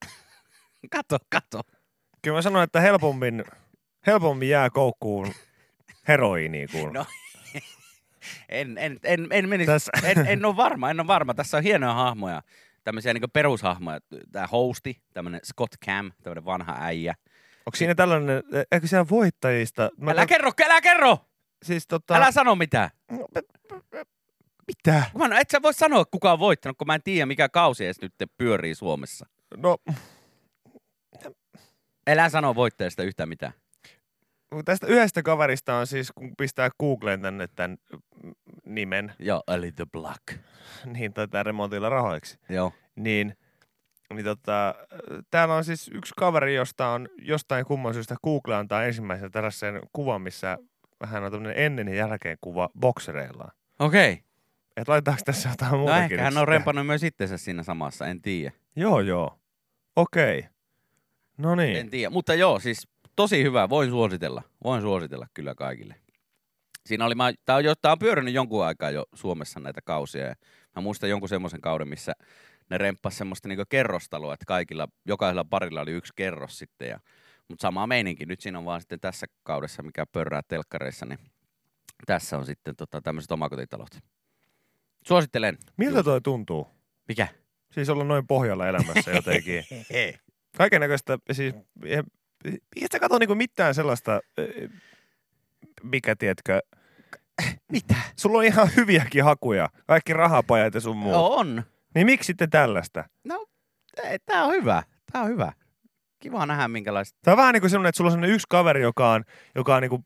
[0.96, 1.60] kato, kato.
[2.22, 3.44] Kyllä mä sanon, että helpommin,
[4.06, 5.32] helpommin jää koukkuun
[6.08, 6.92] heroiniin kuin...
[6.92, 7.06] No.
[8.48, 11.34] En, en, en, en, menisi, Tässä- en, en ole varma, en ole varma.
[11.34, 12.42] Tässä on hienoja hahmoja,
[12.84, 14.00] tämmöisiä niin perushahmoja.
[14.32, 17.14] Tämä hosti, tämmöinen Scott Cam, tämmöinen vanha äijä.
[17.66, 19.90] Onko siinä tällainen, eikö siellä voittajista...
[19.96, 21.18] Mä Älä kerro, älä kerro!
[21.62, 22.14] Siis tota...
[22.14, 22.90] Älä sano mitään.
[23.10, 23.26] No,
[24.66, 25.04] Mitä?
[25.18, 28.00] Mä, et sä voi sanoa, kuka on voittanut, kun mä en tiedä, mikä kausi edes
[28.02, 29.26] nyt pyörii Suomessa.
[29.56, 29.76] No,
[32.06, 33.52] Älä sano voittajasta yhtään mitään.
[34.64, 37.78] tästä yhdestä kaverista on siis, kun pistää Googleen tänne tämän
[38.66, 40.22] nimen, Joo, eli The Black.
[40.84, 42.72] niin tätä remontilla rahoiksi, Joo.
[42.96, 43.36] niin,
[44.14, 44.74] niin tota,
[45.30, 50.22] täällä on siis yksi kaveri, josta on jostain kumman syystä Google antaa ensimmäisen tällaisen kuvan,
[50.22, 50.58] missä
[51.06, 53.50] hän on tämmöinen ennen ja jälkeen kuva boksereillaan.
[53.78, 54.12] Okei.
[54.12, 54.24] Okay.
[54.76, 56.02] Että laitetaanko tässä jotain No muutakin?
[56.02, 58.52] ehkä hän on rempannut myös itsensä siinä samassa, en tiedä.
[58.76, 59.38] Joo, joo.
[59.96, 60.46] Okei.
[61.38, 61.90] No En niin.
[61.90, 64.42] tiedä, mutta joo, siis tosi hyvä, voin suositella.
[64.64, 65.94] Voin suositella kyllä kaikille.
[66.86, 70.26] Siinä oli, mä, tää on, jo, tää on pyörinyt jonkun aikaa jo Suomessa näitä kausia.
[70.26, 70.34] Ja
[70.76, 72.12] mä muistan jonkun semmoisen kauden, missä
[72.70, 76.88] ne remppas semmoista niinku kerrostaloa, että kaikilla, jokaisella parilla oli yksi kerros sitten.
[76.88, 77.00] Ja,
[77.48, 78.26] mutta sama meininki.
[78.26, 81.18] Nyt siinä on vaan sitten tässä kaudessa, mikä pörrää telkkareissa, niin
[82.06, 83.98] tässä on sitten tota, tämmöiset omakotitalot.
[85.06, 85.58] Suosittelen.
[85.76, 86.66] Miltä toi tuntuu?
[87.08, 87.28] Mikä?
[87.72, 89.64] Siis olla noin pohjalla elämässä jotenkin.
[90.56, 92.04] Kaiken näköistä, siis, eihän
[92.76, 94.70] eihän sä katso niinku mitään sellaista, eh,
[95.82, 96.60] mikä tiedätkö,
[97.72, 97.94] Mitä?
[98.16, 101.12] sulla on ihan hyviäkin hakuja, kaikki rahapajat ja sun muut.
[101.12, 101.62] No, on.
[101.94, 103.04] Niin miksi sitten tällaista?
[103.24, 103.46] No,
[104.04, 104.82] ei, tää on hyvä.
[105.12, 105.52] Tää on hyvä.
[106.22, 107.18] Kiva nähdä minkälaista.
[107.22, 109.74] Tämä on vähän niin kuin sellainen, että sulla on sellainen yksi kaveri, joka on, joka
[109.76, 110.04] on niin kuin,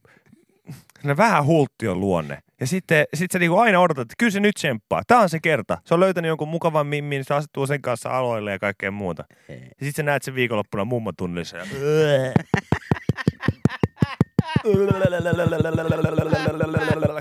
[1.17, 2.39] vähän hulttion luonne.
[2.61, 5.03] Ja sitten sit sä niinku aina odotat, että kyllä se nyt tsemppaa.
[5.07, 5.79] Tämä on se kerta.
[5.85, 9.25] Se on löytänyt jonkun mukavan mimmin, se asettuu sen kanssa aloille ja kaikkea muuta.
[9.49, 11.57] Ja sitten sä näet sen viikonloppuna mummotunnissa.
[11.57, 11.65] Ja...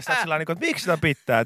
[0.02, 1.46] Sä oot sillä niinku, että miksi sitä pitää?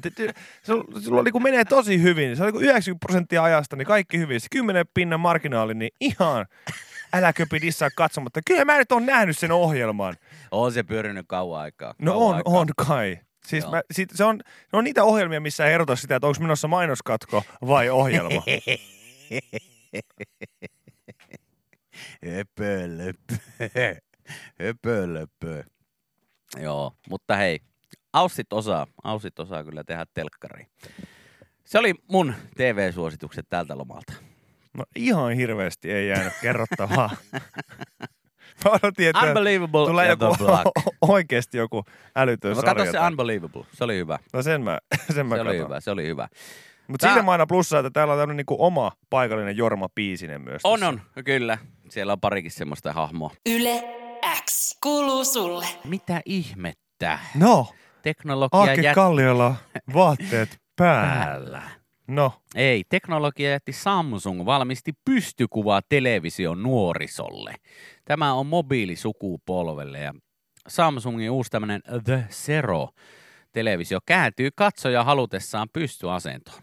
[0.62, 2.36] Sulla, sulla niinku menee tosi hyvin.
[2.36, 4.40] Se on niinku 90 prosenttia ajasta, niin kaikki hyvin.
[4.40, 6.46] Se 10 pinnan marginaali, niin ihan
[7.12, 8.40] älä köpi dissaa katsomatta.
[8.46, 10.16] Kyllä mä nyt oon nähnyt sen ohjelman.
[10.50, 11.94] On se pyörinyt kauan aikaa.
[11.98, 12.52] No kauan on, aikaa.
[12.52, 13.18] on kai.
[13.46, 13.72] Siis Joo.
[13.72, 16.68] mä, sit, se, on, se on niitä ohjelmia, missä ei erota sitä, että onko menossa
[16.68, 18.42] mainoskatko vai ohjelma.
[22.26, 23.34] Höpölöpö.
[24.62, 25.64] Höpölöpö.
[26.58, 27.60] Joo, mutta hei,
[28.12, 30.66] Aussit osaa, Aussit osaa kyllä tehdä telkkari.
[31.64, 34.12] Se oli mun TV-suositukset tältä lomalta.
[34.76, 37.10] No ihan hirveästi ei jäänyt kerrottavaa.
[38.64, 40.24] Mä odotin, että Unbelievable tulee joku,
[41.08, 41.84] oikeasti joku
[42.16, 43.06] älytön No, kato se sarja.
[43.06, 44.18] Unbelievable, se oli hyvä.
[44.32, 44.78] No sen mä,
[45.14, 45.64] sen mä Se oli katon.
[45.66, 46.28] hyvä, se oli hyvä.
[46.88, 50.40] Mutta Tää- siitä mä aina plussaa, että täällä on tämmöinen niinku oma paikallinen Jorma Piisinen
[50.42, 50.60] myös.
[50.64, 50.88] On, tässä.
[50.88, 51.58] on, kyllä.
[51.88, 53.30] Siellä on parikin semmoista hahmoa.
[53.46, 53.82] Yle
[54.50, 55.66] X kuuluu sulle.
[55.84, 57.18] Mitä ihmettä?
[57.34, 57.66] No,
[58.02, 59.54] Teknologia Aake jätti Kalliola,
[59.94, 61.24] vaatteet päällä.
[61.24, 61.62] päällä.
[62.10, 67.54] No, Ei, teknologia jätti Samsung valmisti pystykuva television nuorisolle.
[68.04, 70.14] Tämä on mobiilisukupolvelle ja
[70.68, 72.88] Samsungin uusi tämmöinen The Zero
[73.52, 76.62] televisio kääntyy katsoja halutessaan pystyasentoon.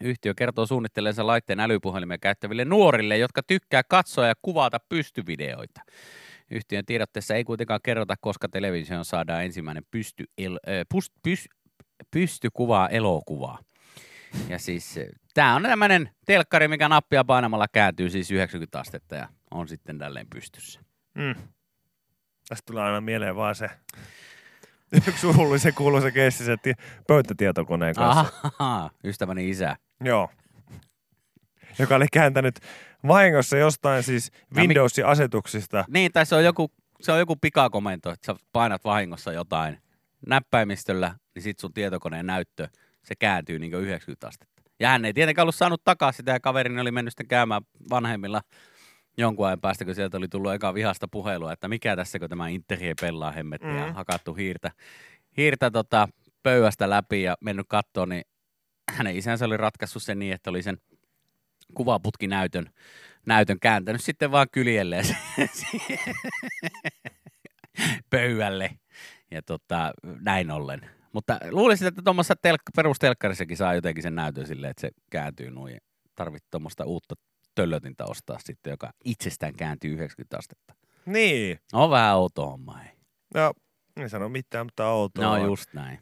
[0.00, 5.80] Yhtiö kertoo suunnitteleensa laitteen älypuhelimia käyttäville nuorille, jotka tykkää katsoa ja kuvata pystyvideoita.
[6.50, 11.48] Yhtiön tiedotteessa ei kuitenkaan kerrota, koska televisioon saadaan ensimmäinen pysty, el, äh, pust, pys,
[12.10, 13.58] pystykuvaa elokuvaa.
[14.48, 15.00] Ja siis
[15.34, 20.26] tämä on tämmöinen telkkari, mikä nappia painamalla kääntyy siis 90 astetta ja on sitten tälleen
[20.34, 20.80] pystyssä.
[21.14, 21.34] mm.
[22.48, 23.70] tästä tulee aina mieleen vaan se
[25.08, 26.74] yksi surullisen kuuluisa keissi se ti-
[27.08, 28.32] pöytätietokoneen kanssa.
[28.58, 29.76] Aha, ystäväni isä.
[30.04, 30.30] Joo.
[31.78, 32.60] Joka oli kääntänyt
[33.08, 35.84] vahingossa jostain siis mi- Windowsin asetuksista.
[35.88, 39.78] Niin, tai se on joku, se on joku pikakomento, että sä painat vahingossa jotain
[40.26, 42.68] näppäimistöllä, niin sit sun tietokoneen näyttö,
[43.04, 44.62] se kääntyy niin 90 astetta.
[44.80, 48.40] Ja hän ei tietenkään ollut saanut takaa sitä, ja kaverini oli mennyt sitten käymään vanhemmilla
[49.16, 52.48] jonkun ajan päästä, kun sieltä oli tullut eka vihasta puhelua, että mikä tässä, kun tämä
[52.48, 53.94] Interie pelaa hemmettiä ja Mm.
[53.94, 54.70] hakattu hiirtä,
[55.36, 56.08] hiirtä tota,
[56.42, 58.24] pöydästä läpi ja mennyt kattoon, niin
[58.90, 60.78] hänen isänsä oli ratkaissut sen niin, että oli sen
[61.74, 62.70] kuvaputkinäytön
[63.26, 65.04] näytön kääntänyt sitten vaan kyljelleen
[68.10, 68.70] pöydälle.
[69.30, 70.90] Ja tota, näin ollen.
[71.12, 75.78] Mutta luulisin, että tuommoisessa telk- perustelkkarissakin saa jotenkin sen näytön silleen, että se kääntyy noin.
[76.14, 77.14] Tarvitset tuommoista uutta
[77.54, 80.74] töllötintä ostaa sitten, joka itsestään kääntyy 90 astetta.
[81.06, 81.58] Niin.
[81.72, 82.90] On vähän outo homma, ei.
[83.34, 83.52] No,
[83.96, 85.24] en sano mitään, mutta outoa.
[85.38, 85.98] No just näin.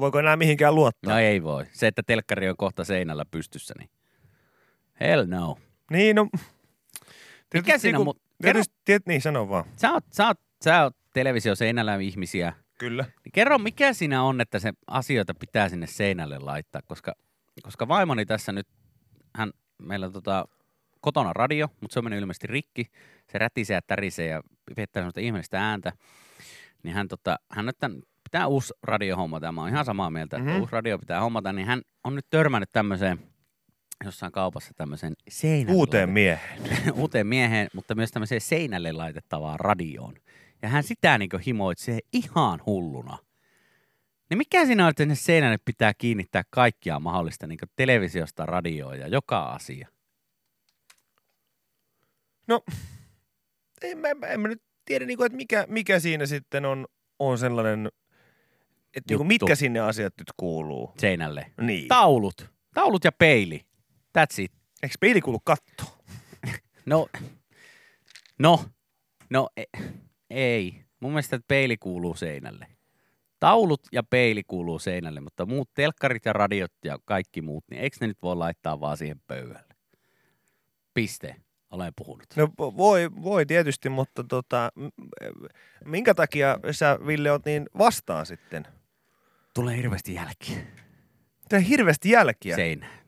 [0.00, 1.12] Voiko enää mihinkään luottaa?
[1.12, 1.66] No ei voi.
[1.72, 3.90] Se, että telkkari on kohta seinällä pystyssä, niin
[5.00, 5.56] hell no.
[5.90, 6.28] Niin, no.
[7.54, 9.64] Mikä siinä on, niinku- mut- Tietysti, tiet, niin, sano vaan.
[9.76, 12.52] Sä oot, sä oot, sä oot televisio seinällä ihmisiä.
[12.78, 13.02] Kyllä.
[13.24, 17.14] Niin kerro, mikä siinä on, että se asioita pitää sinne seinälle laittaa, koska,
[17.62, 18.68] koska vaimoni tässä nyt,
[19.36, 20.44] hän, meillä on tota,
[21.00, 22.84] kotona radio, mutta se on mennyt ilmeisesti rikki.
[23.32, 24.42] Se rätisee ja tärisee ja
[24.76, 25.92] viettää semmoista ihmeellistä ääntä.
[26.82, 29.52] Niin hän, tota, hän nyt tämän, pitää uusi radio hommata.
[29.52, 30.60] Mä oon ihan samaa mieltä, että Mhm.
[30.60, 31.52] uusi radio pitää hommata.
[31.52, 33.18] Niin hän on nyt törmännyt tämmöiseen
[34.04, 36.60] jossain kaupassa tämmöiseen seinälle Uuteen mieheen.
[36.94, 40.14] uuteen mieheen, mutta myös tämmöiseen seinälle laitettavaan radioon.
[40.62, 43.18] Ja hän sitä niin himoitsee ihan hulluna.
[44.30, 49.08] Niin mikä siinä on, että sinne seinälle pitää kiinnittää kaikkia mahdollista niin televisiosta, radioon ja
[49.08, 49.88] joka asia?
[53.82, 56.86] En mä, en mä nyt tiedä, niinku, että mikä, mikä siinä sitten on,
[57.18, 57.86] on sellainen,
[58.96, 59.24] että niinku, Juttu.
[59.24, 60.92] mitkä sinne asiat nyt kuuluu.
[60.98, 61.52] Seinälle.
[61.60, 61.88] Niin.
[61.88, 62.50] Taulut.
[62.74, 63.66] Taulut ja peili.
[64.18, 64.52] That's it.
[64.82, 65.98] Eikö peili kuulu kattoon?
[66.86, 67.08] No,
[68.38, 68.64] no,
[69.30, 69.64] no, e-
[70.30, 70.84] Ei.
[71.00, 72.66] Mun mielestä että peili kuuluu seinälle.
[73.40, 77.96] Taulut ja peili kuuluu seinälle, mutta muut telkkarit ja radiot ja kaikki muut, niin eikö
[78.00, 79.74] ne nyt voi laittaa vaan siihen pöydälle?
[80.94, 81.36] Piste.
[81.70, 82.26] Olen puhunut.
[82.36, 84.72] No voi, voi tietysti, mutta tota,
[85.84, 88.66] minkä takia sä Ville oot niin vastaan sitten?
[89.54, 90.56] Tulee hirveästi jälkiä
[91.48, 92.56] Tää hirveästi jälkiä.
[92.56, 92.98] seinään.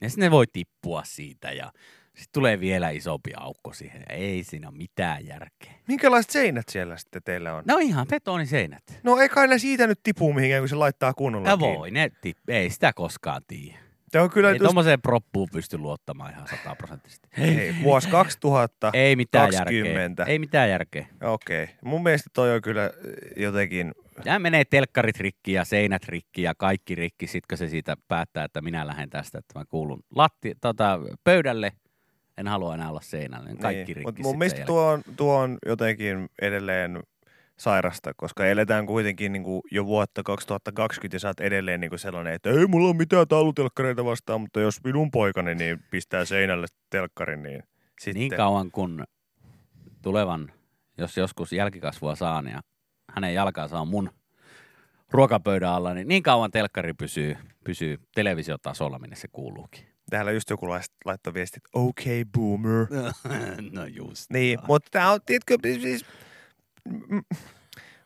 [0.00, 1.72] Ja sitten ne voi tippua siitä ja
[2.14, 4.02] sitten tulee vielä isompi aukko siihen.
[4.08, 5.72] Ei siinä ole mitään järkeä.
[5.88, 7.64] Minkälaiset seinät siellä sitten teillä on?
[7.66, 8.82] No ihan betoniseinät.
[9.02, 11.78] No ei kai ne siitä nyt tipu mihinkään, kun se laittaa kunnolla Ja kiinni.
[11.78, 13.78] voi, ne tip- ei sitä koskaan tiedä.
[14.10, 17.28] Tämä on kyllä Ei just, tommoseen proppuun pysty luottamaan ihan sataprosenttisesti.
[17.38, 18.90] ei, vuosi 2000.
[18.94, 20.00] Ei mitään 20.
[20.22, 20.32] järkeä.
[20.32, 21.06] Ei mitään järkeä.
[21.22, 21.68] Okei.
[21.84, 22.90] Mun mielestä toi on kyllä äh,
[23.36, 23.92] jotenkin...
[24.24, 28.62] Tämä menee telkkarit rikki ja seinät rikki ja kaikki rikki, sitkö se siitä päättää, että
[28.62, 31.72] minä lähden tästä, että mä kuulun latti, tota, pöydälle,
[32.38, 33.96] en halua enää olla seinällä, niin kaikki niin.
[33.96, 37.02] rikki Mut mun mielestä tuo on, tuo on jotenkin edelleen
[37.56, 41.98] sairasta, koska eletään kuitenkin niin kuin jo vuotta 2020 ja sä oot edelleen niin kuin
[41.98, 46.66] sellainen, että ei mulla ole mitään taulutelkkareita vastaan, mutta jos minun poikani niin pistää seinälle
[46.90, 47.62] telkkarin, niin
[48.00, 48.20] sitten...
[48.20, 49.04] Niin kauan kun
[50.02, 50.52] tulevan,
[50.98, 52.60] jos joskus jälkikasvua saan ja
[53.10, 54.10] hänen jalkansa on mun
[55.10, 59.91] ruokapöydän alla, niin niin kauan telkkari pysyy, pysyy televisiotasolla, minne se kuuluukin.
[60.12, 62.86] Täällä just joku lait- laittoi viestit, okay boomer.
[63.72, 64.30] no just.
[64.30, 66.04] Niin, mutta tää on, tiedätkö, siis,
[66.88, 67.18] m-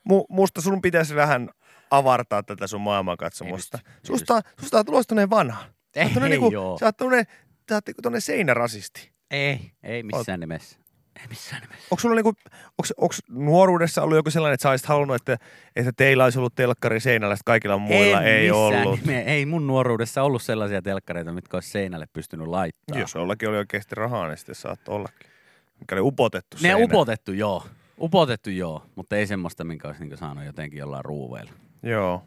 [0.05, 1.51] mu, musta sun pitäisi vähän
[1.91, 3.79] avartaa tätä sun maailmankatsomusta.
[3.87, 5.65] Ei Susta, susta on tulossa tommonen vanha.
[5.95, 6.79] Sä Ei, oot niinku, joo.
[6.79, 7.25] sä oot tommonen,
[7.69, 9.11] sä oot niinku tommonen seinärasisti.
[9.31, 10.79] Ei, ei missään nimessä.
[11.21, 11.87] Ei missään nimessä.
[11.91, 12.35] Onko sulla niinku,
[12.79, 16.55] onks, onks nuoruudessa ollut joku sellainen, että sä olisit halunnut, että, että teillä olisi ollut
[16.55, 19.01] telkkari seinällä, että kaikilla muilla en ei ollut?
[19.01, 22.99] Nime, ei mun nuoruudessa ollut sellaisia telkkareita, mitkä olisi seinälle pystynyt laittaa.
[22.99, 25.31] Jos jollakin oli oikeasti rahaa, niin sitten saattoi ollakin.
[25.81, 27.67] Mikä oli upotettu Ne upotettu joo.
[28.01, 31.53] Upotettu joo, mutta ei semmoista, minkä olisi niinku saanut jotenkin jollain ruuveilla.
[31.83, 32.25] Joo.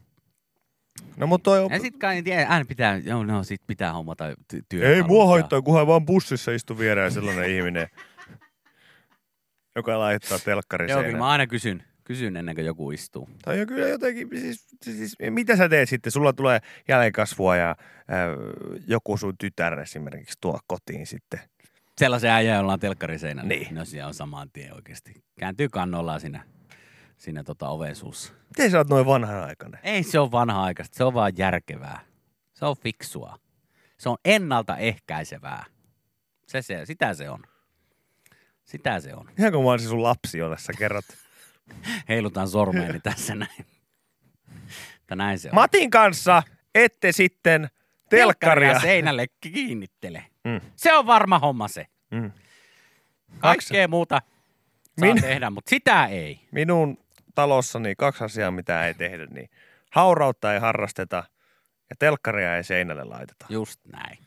[1.18, 1.72] No mutta toi on...
[1.72, 4.96] Ja sit kai tiedä, aina pitää, joo, no sit pitää hommata ty- työkalut.
[4.96, 7.88] Ei mua haittaa, kunhan vaan bussissa istu viereen sellainen ihminen,
[9.76, 13.30] joka laittaa telkkari Joo, kyllä mä aina kysyn, kysyn ennen kuin joku istuu.
[13.46, 16.12] Tai on kyllä jotenkin, siis, siis, mitä sä teet sitten?
[16.12, 17.78] Sulla tulee jäljenkasvua ja äh,
[18.88, 21.40] joku sun tytär esimerkiksi tuo kotiin sitten.
[21.98, 23.50] Sellaisen äijä, jolla on telkkari seinällä.
[23.50, 23.76] Niin.
[23.76, 25.24] No siellä on saman tien oikeasti.
[25.40, 26.44] Kääntyy kannollaan siinä,
[27.18, 28.34] siinä tota oven suussa.
[28.50, 29.80] Miten sä oot noin vanhanaikainen?
[29.84, 32.00] Ei se ole vanha aikaista, se on vaan järkevää.
[32.54, 33.40] Se on fiksua.
[33.98, 35.66] Se on ennaltaehkäisevää.
[36.48, 37.44] Se, se, sitä se on.
[38.70, 39.30] Sitä se on.
[39.40, 41.06] Ihan kuin mä olisin sun lapsi, jolle sä kerrot.
[42.10, 43.66] Heilutan sormeeni tässä näin.
[45.00, 45.56] Että näin se on.
[45.56, 46.44] Matin kanssa
[46.76, 47.70] ette sitten
[48.10, 48.80] telkkaria.
[48.80, 50.26] seinälle kiinnittele.
[50.44, 50.62] Mm.
[50.76, 51.86] Se on varma homma se.
[52.12, 52.32] Mm.
[53.40, 54.22] Kaikkea muuta
[55.00, 56.40] saa Min- tehdä, mutta sitä ei.
[56.52, 56.98] Minun
[57.36, 59.50] talossani kaksi asiaa, mitä ei tehdä, niin
[59.92, 61.24] haurautta ei harrasteta
[61.90, 63.46] ja telkkaria ei seinälle laiteta.
[63.50, 64.18] Just näin.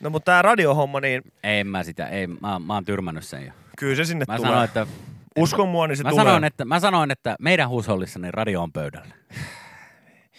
[0.00, 3.52] No mutta tämä radiohomma, niin En mä sitä, ei, mä, mä oon tyrmännyt sen jo.
[3.82, 4.50] Kyllä se sinne Mä tulee.
[4.50, 4.86] sanoin, että,
[5.38, 6.24] Uskon mua, niin se mä, tulee.
[6.24, 9.14] sanoin, että, mä sanoin, että meidän huushollissani radio on pöydällä.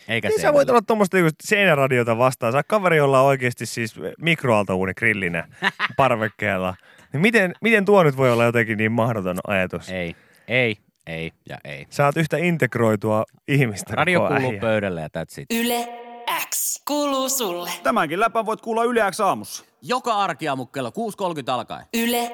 [0.07, 2.53] Eikä Niin sä voit olla tuommoista niinku seinäradiota vastaan.
[2.53, 5.47] Sä kaveri, jolla on oikeasti siis mikroaaltouuni grillinä
[5.97, 6.75] parvekkeella.
[7.13, 9.89] Niin miten, miten tuo nyt voi olla jotenkin niin mahdoton ajatus?
[9.89, 10.15] Ei,
[10.47, 10.77] ei,
[11.07, 11.85] ei ja ei.
[11.89, 13.95] Sä oot yhtä integroitua ihmistä.
[13.95, 14.61] Radio kuuluu äijä.
[14.61, 15.45] pöydälle ja that's it.
[15.63, 15.87] Yle
[16.49, 17.69] X kuuluu sulle.
[17.83, 19.65] Tämänkin läpän voit kuulla Yle X aamussa.
[19.81, 21.85] Joka arkiaamu kello 6.30 alkaen.
[21.93, 22.31] Yle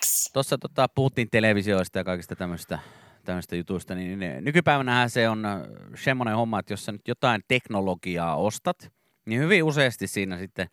[0.00, 0.30] X.
[0.32, 2.78] Tuossa tota, puhuttiin televisioista ja kaikista tämmöistä
[3.24, 5.60] tämmöistä jutuista, niin nykypäivänähän se on äh,
[5.94, 8.92] semmoinen homma, että jos sä nyt jotain teknologiaa ostat,
[9.26, 10.68] niin hyvin useasti siinä sitten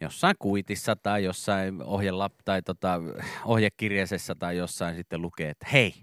[0.00, 3.00] jossain kuitissa tai jossain ohjella, tai tota,
[3.44, 5.94] ohjekirjaisessa tai jossain sitten lukee, että hei,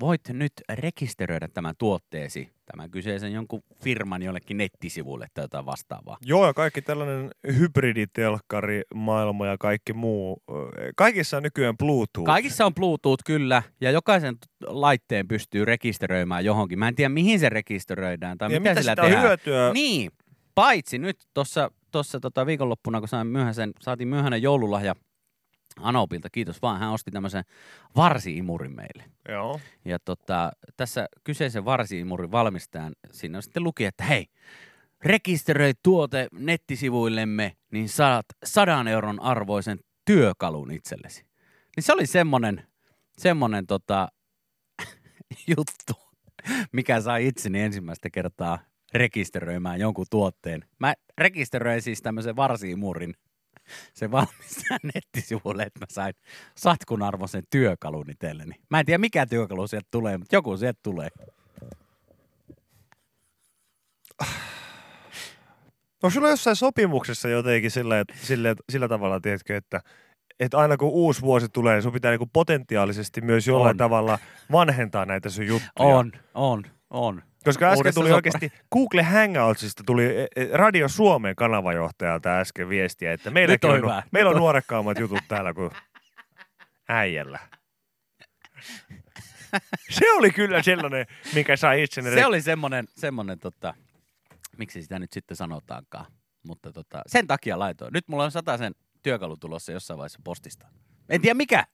[0.00, 6.16] voit nyt rekisteröidä tämän tuotteesi, tämän kyseisen jonkun firman jollekin nettisivulle tai jotain vastaavaa.
[6.24, 10.42] Joo, ja kaikki tällainen hybriditelkkari, maailma ja kaikki muu.
[10.96, 12.26] Kaikissa on nykyään Bluetooth.
[12.26, 14.36] Kaikissa on Bluetooth kyllä, ja jokaisen
[14.66, 16.78] laitteen pystyy rekisteröimään johonkin.
[16.78, 19.22] Mä en tiedä, mihin se rekisteröidään tai ja mitä, mitä sillä tehdään.
[19.22, 19.72] hyötyä?
[19.72, 20.10] Niin,
[20.54, 24.94] paitsi nyt tuossa tossa tota viikonloppuna, kun sain myöhäisen, saatiin myöhäinen joululahja
[25.76, 27.44] Anopilta, kiitos vaan, hän osti tämmöisen
[27.96, 29.04] varsiimurin meille.
[29.28, 29.60] Joo.
[29.84, 34.26] Ja tota, tässä kyseisen varsiimurin valmistajan, siinä on sitten luki, että hei,
[35.04, 41.24] rekisteröi tuote nettisivuillemme, niin saat sadan euron arvoisen työkalun itsellesi.
[41.76, 42.66] Niin se oli semmonen,
[43.18, 44.08] semmonen tota,
[45.56, 45.92] juttu,
[46.72, 48.58] mikä sai itseni ensimmäistä kertaa
[48.94, 50.64] rekisteröimään jonkun tuotteen.
[50.78, 53.14] Mä rekisteröin siis tämmöisen varsiimurin
[53.94, 56.14] se valmistaa nettisivulle, että mä sain
[56.56, 58.54] satkun arvoisen työkalun itselleni.
[58.70, 61.08] Mä en tiedä mikä työkalu sieltä tulee, mutta joku sieltä tulee.
[66.02, 69.80] Onko sulla jossain sopimuksessa jotenkin sillä, että, sillä, sillä tavalla, tiedätkö, että,
[70.40, 73.76] että aina kun uusi vuosi tulee, niin sun pitää niinku potentiaalisesti myös jollain On.
[73.76, 74.18] tavalla
[74.52, 75.96] vanhentaa näitä sun juttuja.
[75.96, 77.22] On, on, on.
[77.44, 83.12] Koska äsken Uudessa tuli oikeasti Google Hangoutsista tuli e, e, Radio Suomen kanavajohtajalta äsken viestiä,
[83.12, 84.02] että meilläkin on on, hyvä.
[84.10, 85.70] meillä on nuorekkaammat jutut täällä kuin
[86.88, 87.38] äijällä.
[89.90, 92.10] Se oli kyllä sellainen, mikä sai itseni...
[92.10, 93.74] Se oli semmonen, semmonen tota,
[94.58, 96.06] miksi sitä nyt sitten sanotaankaan.
[96.42, 97.92] Mutta tota, sen takia laitoin.
[97.92, 100.66] Nyt mulla on sen työkalu tulossa jossain vaiheessa postista.
[101.08, 101.64] En tiedä mikä.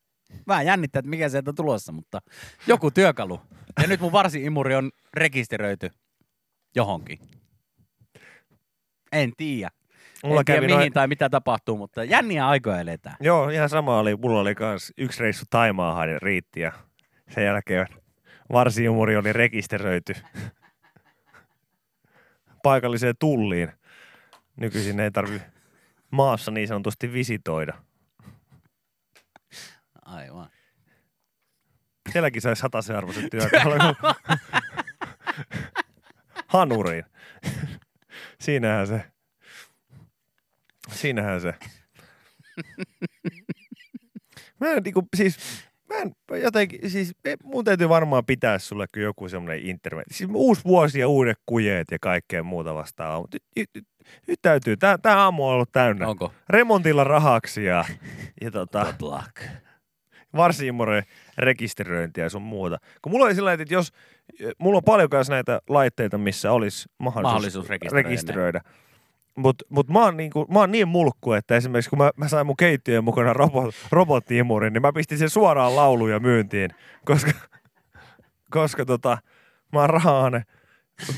[0.46, 2.20] Vähän jännittää, että mikä sieltä on tulossa, mutta
[2.66, 3.40] joku työkalu.
[3.82, 5.90] Ja nyt mun varsi-imuri on rekisteröity
[6.74, 7.18] johonkin.
[9.12, 9.70] En tiedä.
[10.24, 13.16] Mulla en tiedä kävi mihin noin- tai mitä tapahtuu, mutta jänniä aikoja eletään.
[13.20, 14.16] Joo, ihan sama oli.
[14.16, 16.72] Mulla oli kans yksi reissu Taimaahan riitti ja
[17.30, 17.86] sen jälkeen
[18.52, 20.14] varsiumuri oli rekisteröity
[22.62, 23.72] paikalliseen tulliin.
[24.56, 25.40] Nykyisin ei tarvi
[26.10, 27.74] maassa niin sanotusti visitoida.
[30.06, 30.48] Aivan.
[32.12, 33.78] Sielläkin sai sataisen arvoisen työkalun.
[36.46, 37.04] Hanuriin.
[38.40, 39.04] Siinähän se.
[40.92, 41.54] Siinähän se.
[44.60, 45.38] Mä en niinku, siis,
[45.88, 50.04] mä en jotenkin, siis mun täytyy varmaan pitää sulle kyllä joku semmoinen internet.
[50.10, 53.20] Siis uusi vuosi ja uudet kujeet ja kaikkea muuta vastaavaa.
[53.20, 53.86] Mutta nyt, nyt,
[54.26, 56.08] nyt, täytyy, tää, tää aamu on ollut täynnä.
[56.08, 56.32] Onko?
[56.48, 57.84] Remontilla rahaksi ja,
[58.40, 59.65] ja tota, Good luck.
[60.36, 61.02] Varsiimmoren
[61.38, 62.78] rekisteröintiä ja sun muuta.
[63.02, 63.92] Kun mulla oli sillä että jos,
[64.58, 68.60] mulla on paljon kanssa näitä laitteita, missä olisi mahdollisuus, Mahdollisuus rekisteröidä rekisteröidä.
[69.36, 72.46] Mutta mut mä, oon niinku, mä oon niin mulkku, että esimerkiksi kun mä, mä sain
[72.46, 76.70] mun keittiön mukana robot, robottiimurin, niin mä pistin sen suoraan lauluun ja myyntiin,
[77.04, 77.30] koska,
[78.50, 79.18] koska tota,
[79.72, 80.42] mä oon rahaane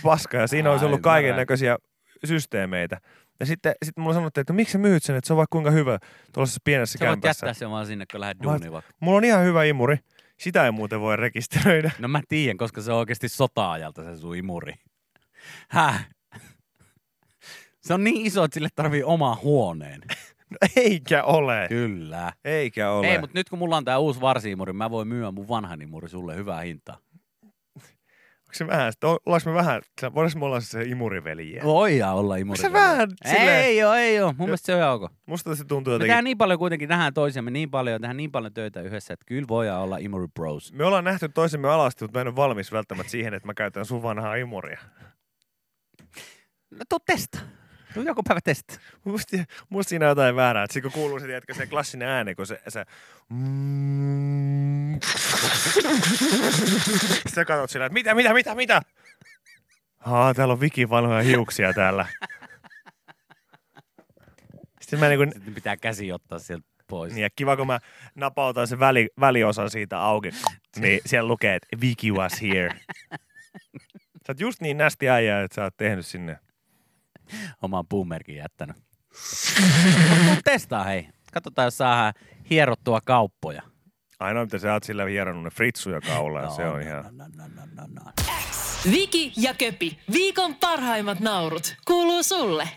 [0.02, 1.78] paska ja siinä olisi ollut kaiken näköisiä
[2.24, 3.00] systeemeitä.
[3.40, 5.70] Ja sitten sit mulla sanottiin, että miksi sä myyt sen, että se on vaikka kuinka
[5.70, 5.98] hyvä
[6.32, 7.46] tuollaisessa pienessä Sä voit kämpässä.
[7.46, 8.92] jättää sen vaan sinne, kun lähdet duuniin vaikka.
[9.00, 9.96] Mulla on ihan hyvä imuri.
[10.36, 11.90] Sitä ei muuten voi rekisteröidä.
[11.98, 14.74] No mä tiedän, koska se on oikeasti sota-ajalta se sun imuri.
[15.68, 16.08] Häh?
[17.80, 20.00] Se on niin iso, että sille tarvii oma huoneen.
[20.50, 21.66] No, eikä ole.
[21.68, 22.32] Kyllä.
[22.44, 23.06] Eikä ole.
[23.06, 26.08] Ei, mutta nyt kun mulla on tää uusi varsiimuri, mä voin myyä mun vanhan imuri
[26.08, 26.98] sulle hyvää hintaa.
[28.48, 28.92] Onko se vähän,
[29.26, 29.82] ollaanko me vähän,
[30.14, 31.62] voidaanko me olla se imuriveljiä?
[31.64, 32.58] Voidaan olla imuri.
[32.58, 34.34] se vähän silleen- Ei oo, ei oo.
[34.38, 35.12] Mun mielestä se on ihan ok.
[35.26, 36.08] Musta se tuntuu Me jotenkin.
[36.08, 39.48] tehdään niin paljon kuitenkin, nähdään toisiamme niin paljon, tehdään niin paljon töitä yhdessä, että kyllä
[39.48, 40.72] voidaan olla imuri bros.
[40.72, 43.84] Me ollaan nähty toisemme alasti, mutta mä en ole valmis välttämättä siihen, että mä käytän
[43.86, 44.78] sun vanhaa imuria.
[46.70, 46.98] No tuu
[47.94, 48.78] Tuu joku päivä testa.
[49.04, 49.36] Musta,
[49.68, 50.66] musta siinä on jotain väärää.
[50.70, 52.62] Siinä kun kuuluu se, tiedätkö, se klassinen ääni, kun se...
[52.68, 52.84] se
[53.28, 55.00] mm,
[57.34, 58.82] Sä katsot sillä, että mitä, mitä, mitä, mitä?
[59.98, 62.06] Haa, täällä on vikin vanhoja hiuksia täällä.
[64.80, 67.12] Sitten mä niinku, Sitten pitää käsi ottaa sieltä pois.
[67.12, 67.78] niin ja kiva kun mä
[68.14, 70.30] napautan sen väli, väliosan siitä auki,
[70.76, 72.70] niin siellä lukee, että Viki was here.
[74.26, 76.38] Sä oot just niin nästi äijä, että sä oot tehnyt sinne.
[77.62, 78.76] Oman puumerkin jättänyt.
[78.76, 81.08] Mut tuu testaa hei.
[81.32, 82.14] Katsotaan, jos saadaan
[82.50, 83.62] hierottua kauppoja.
[84.20, 87.04] Ainoa, mitä sä oot sillä hieronnut ne fritsuja kaulaan, se on ihan...
[87.16, 88.12] No, no, no, no, no.
[88.90, 92.68] Viki ja Köpi, viikon parhaimmat naurut, kuuluu sulle.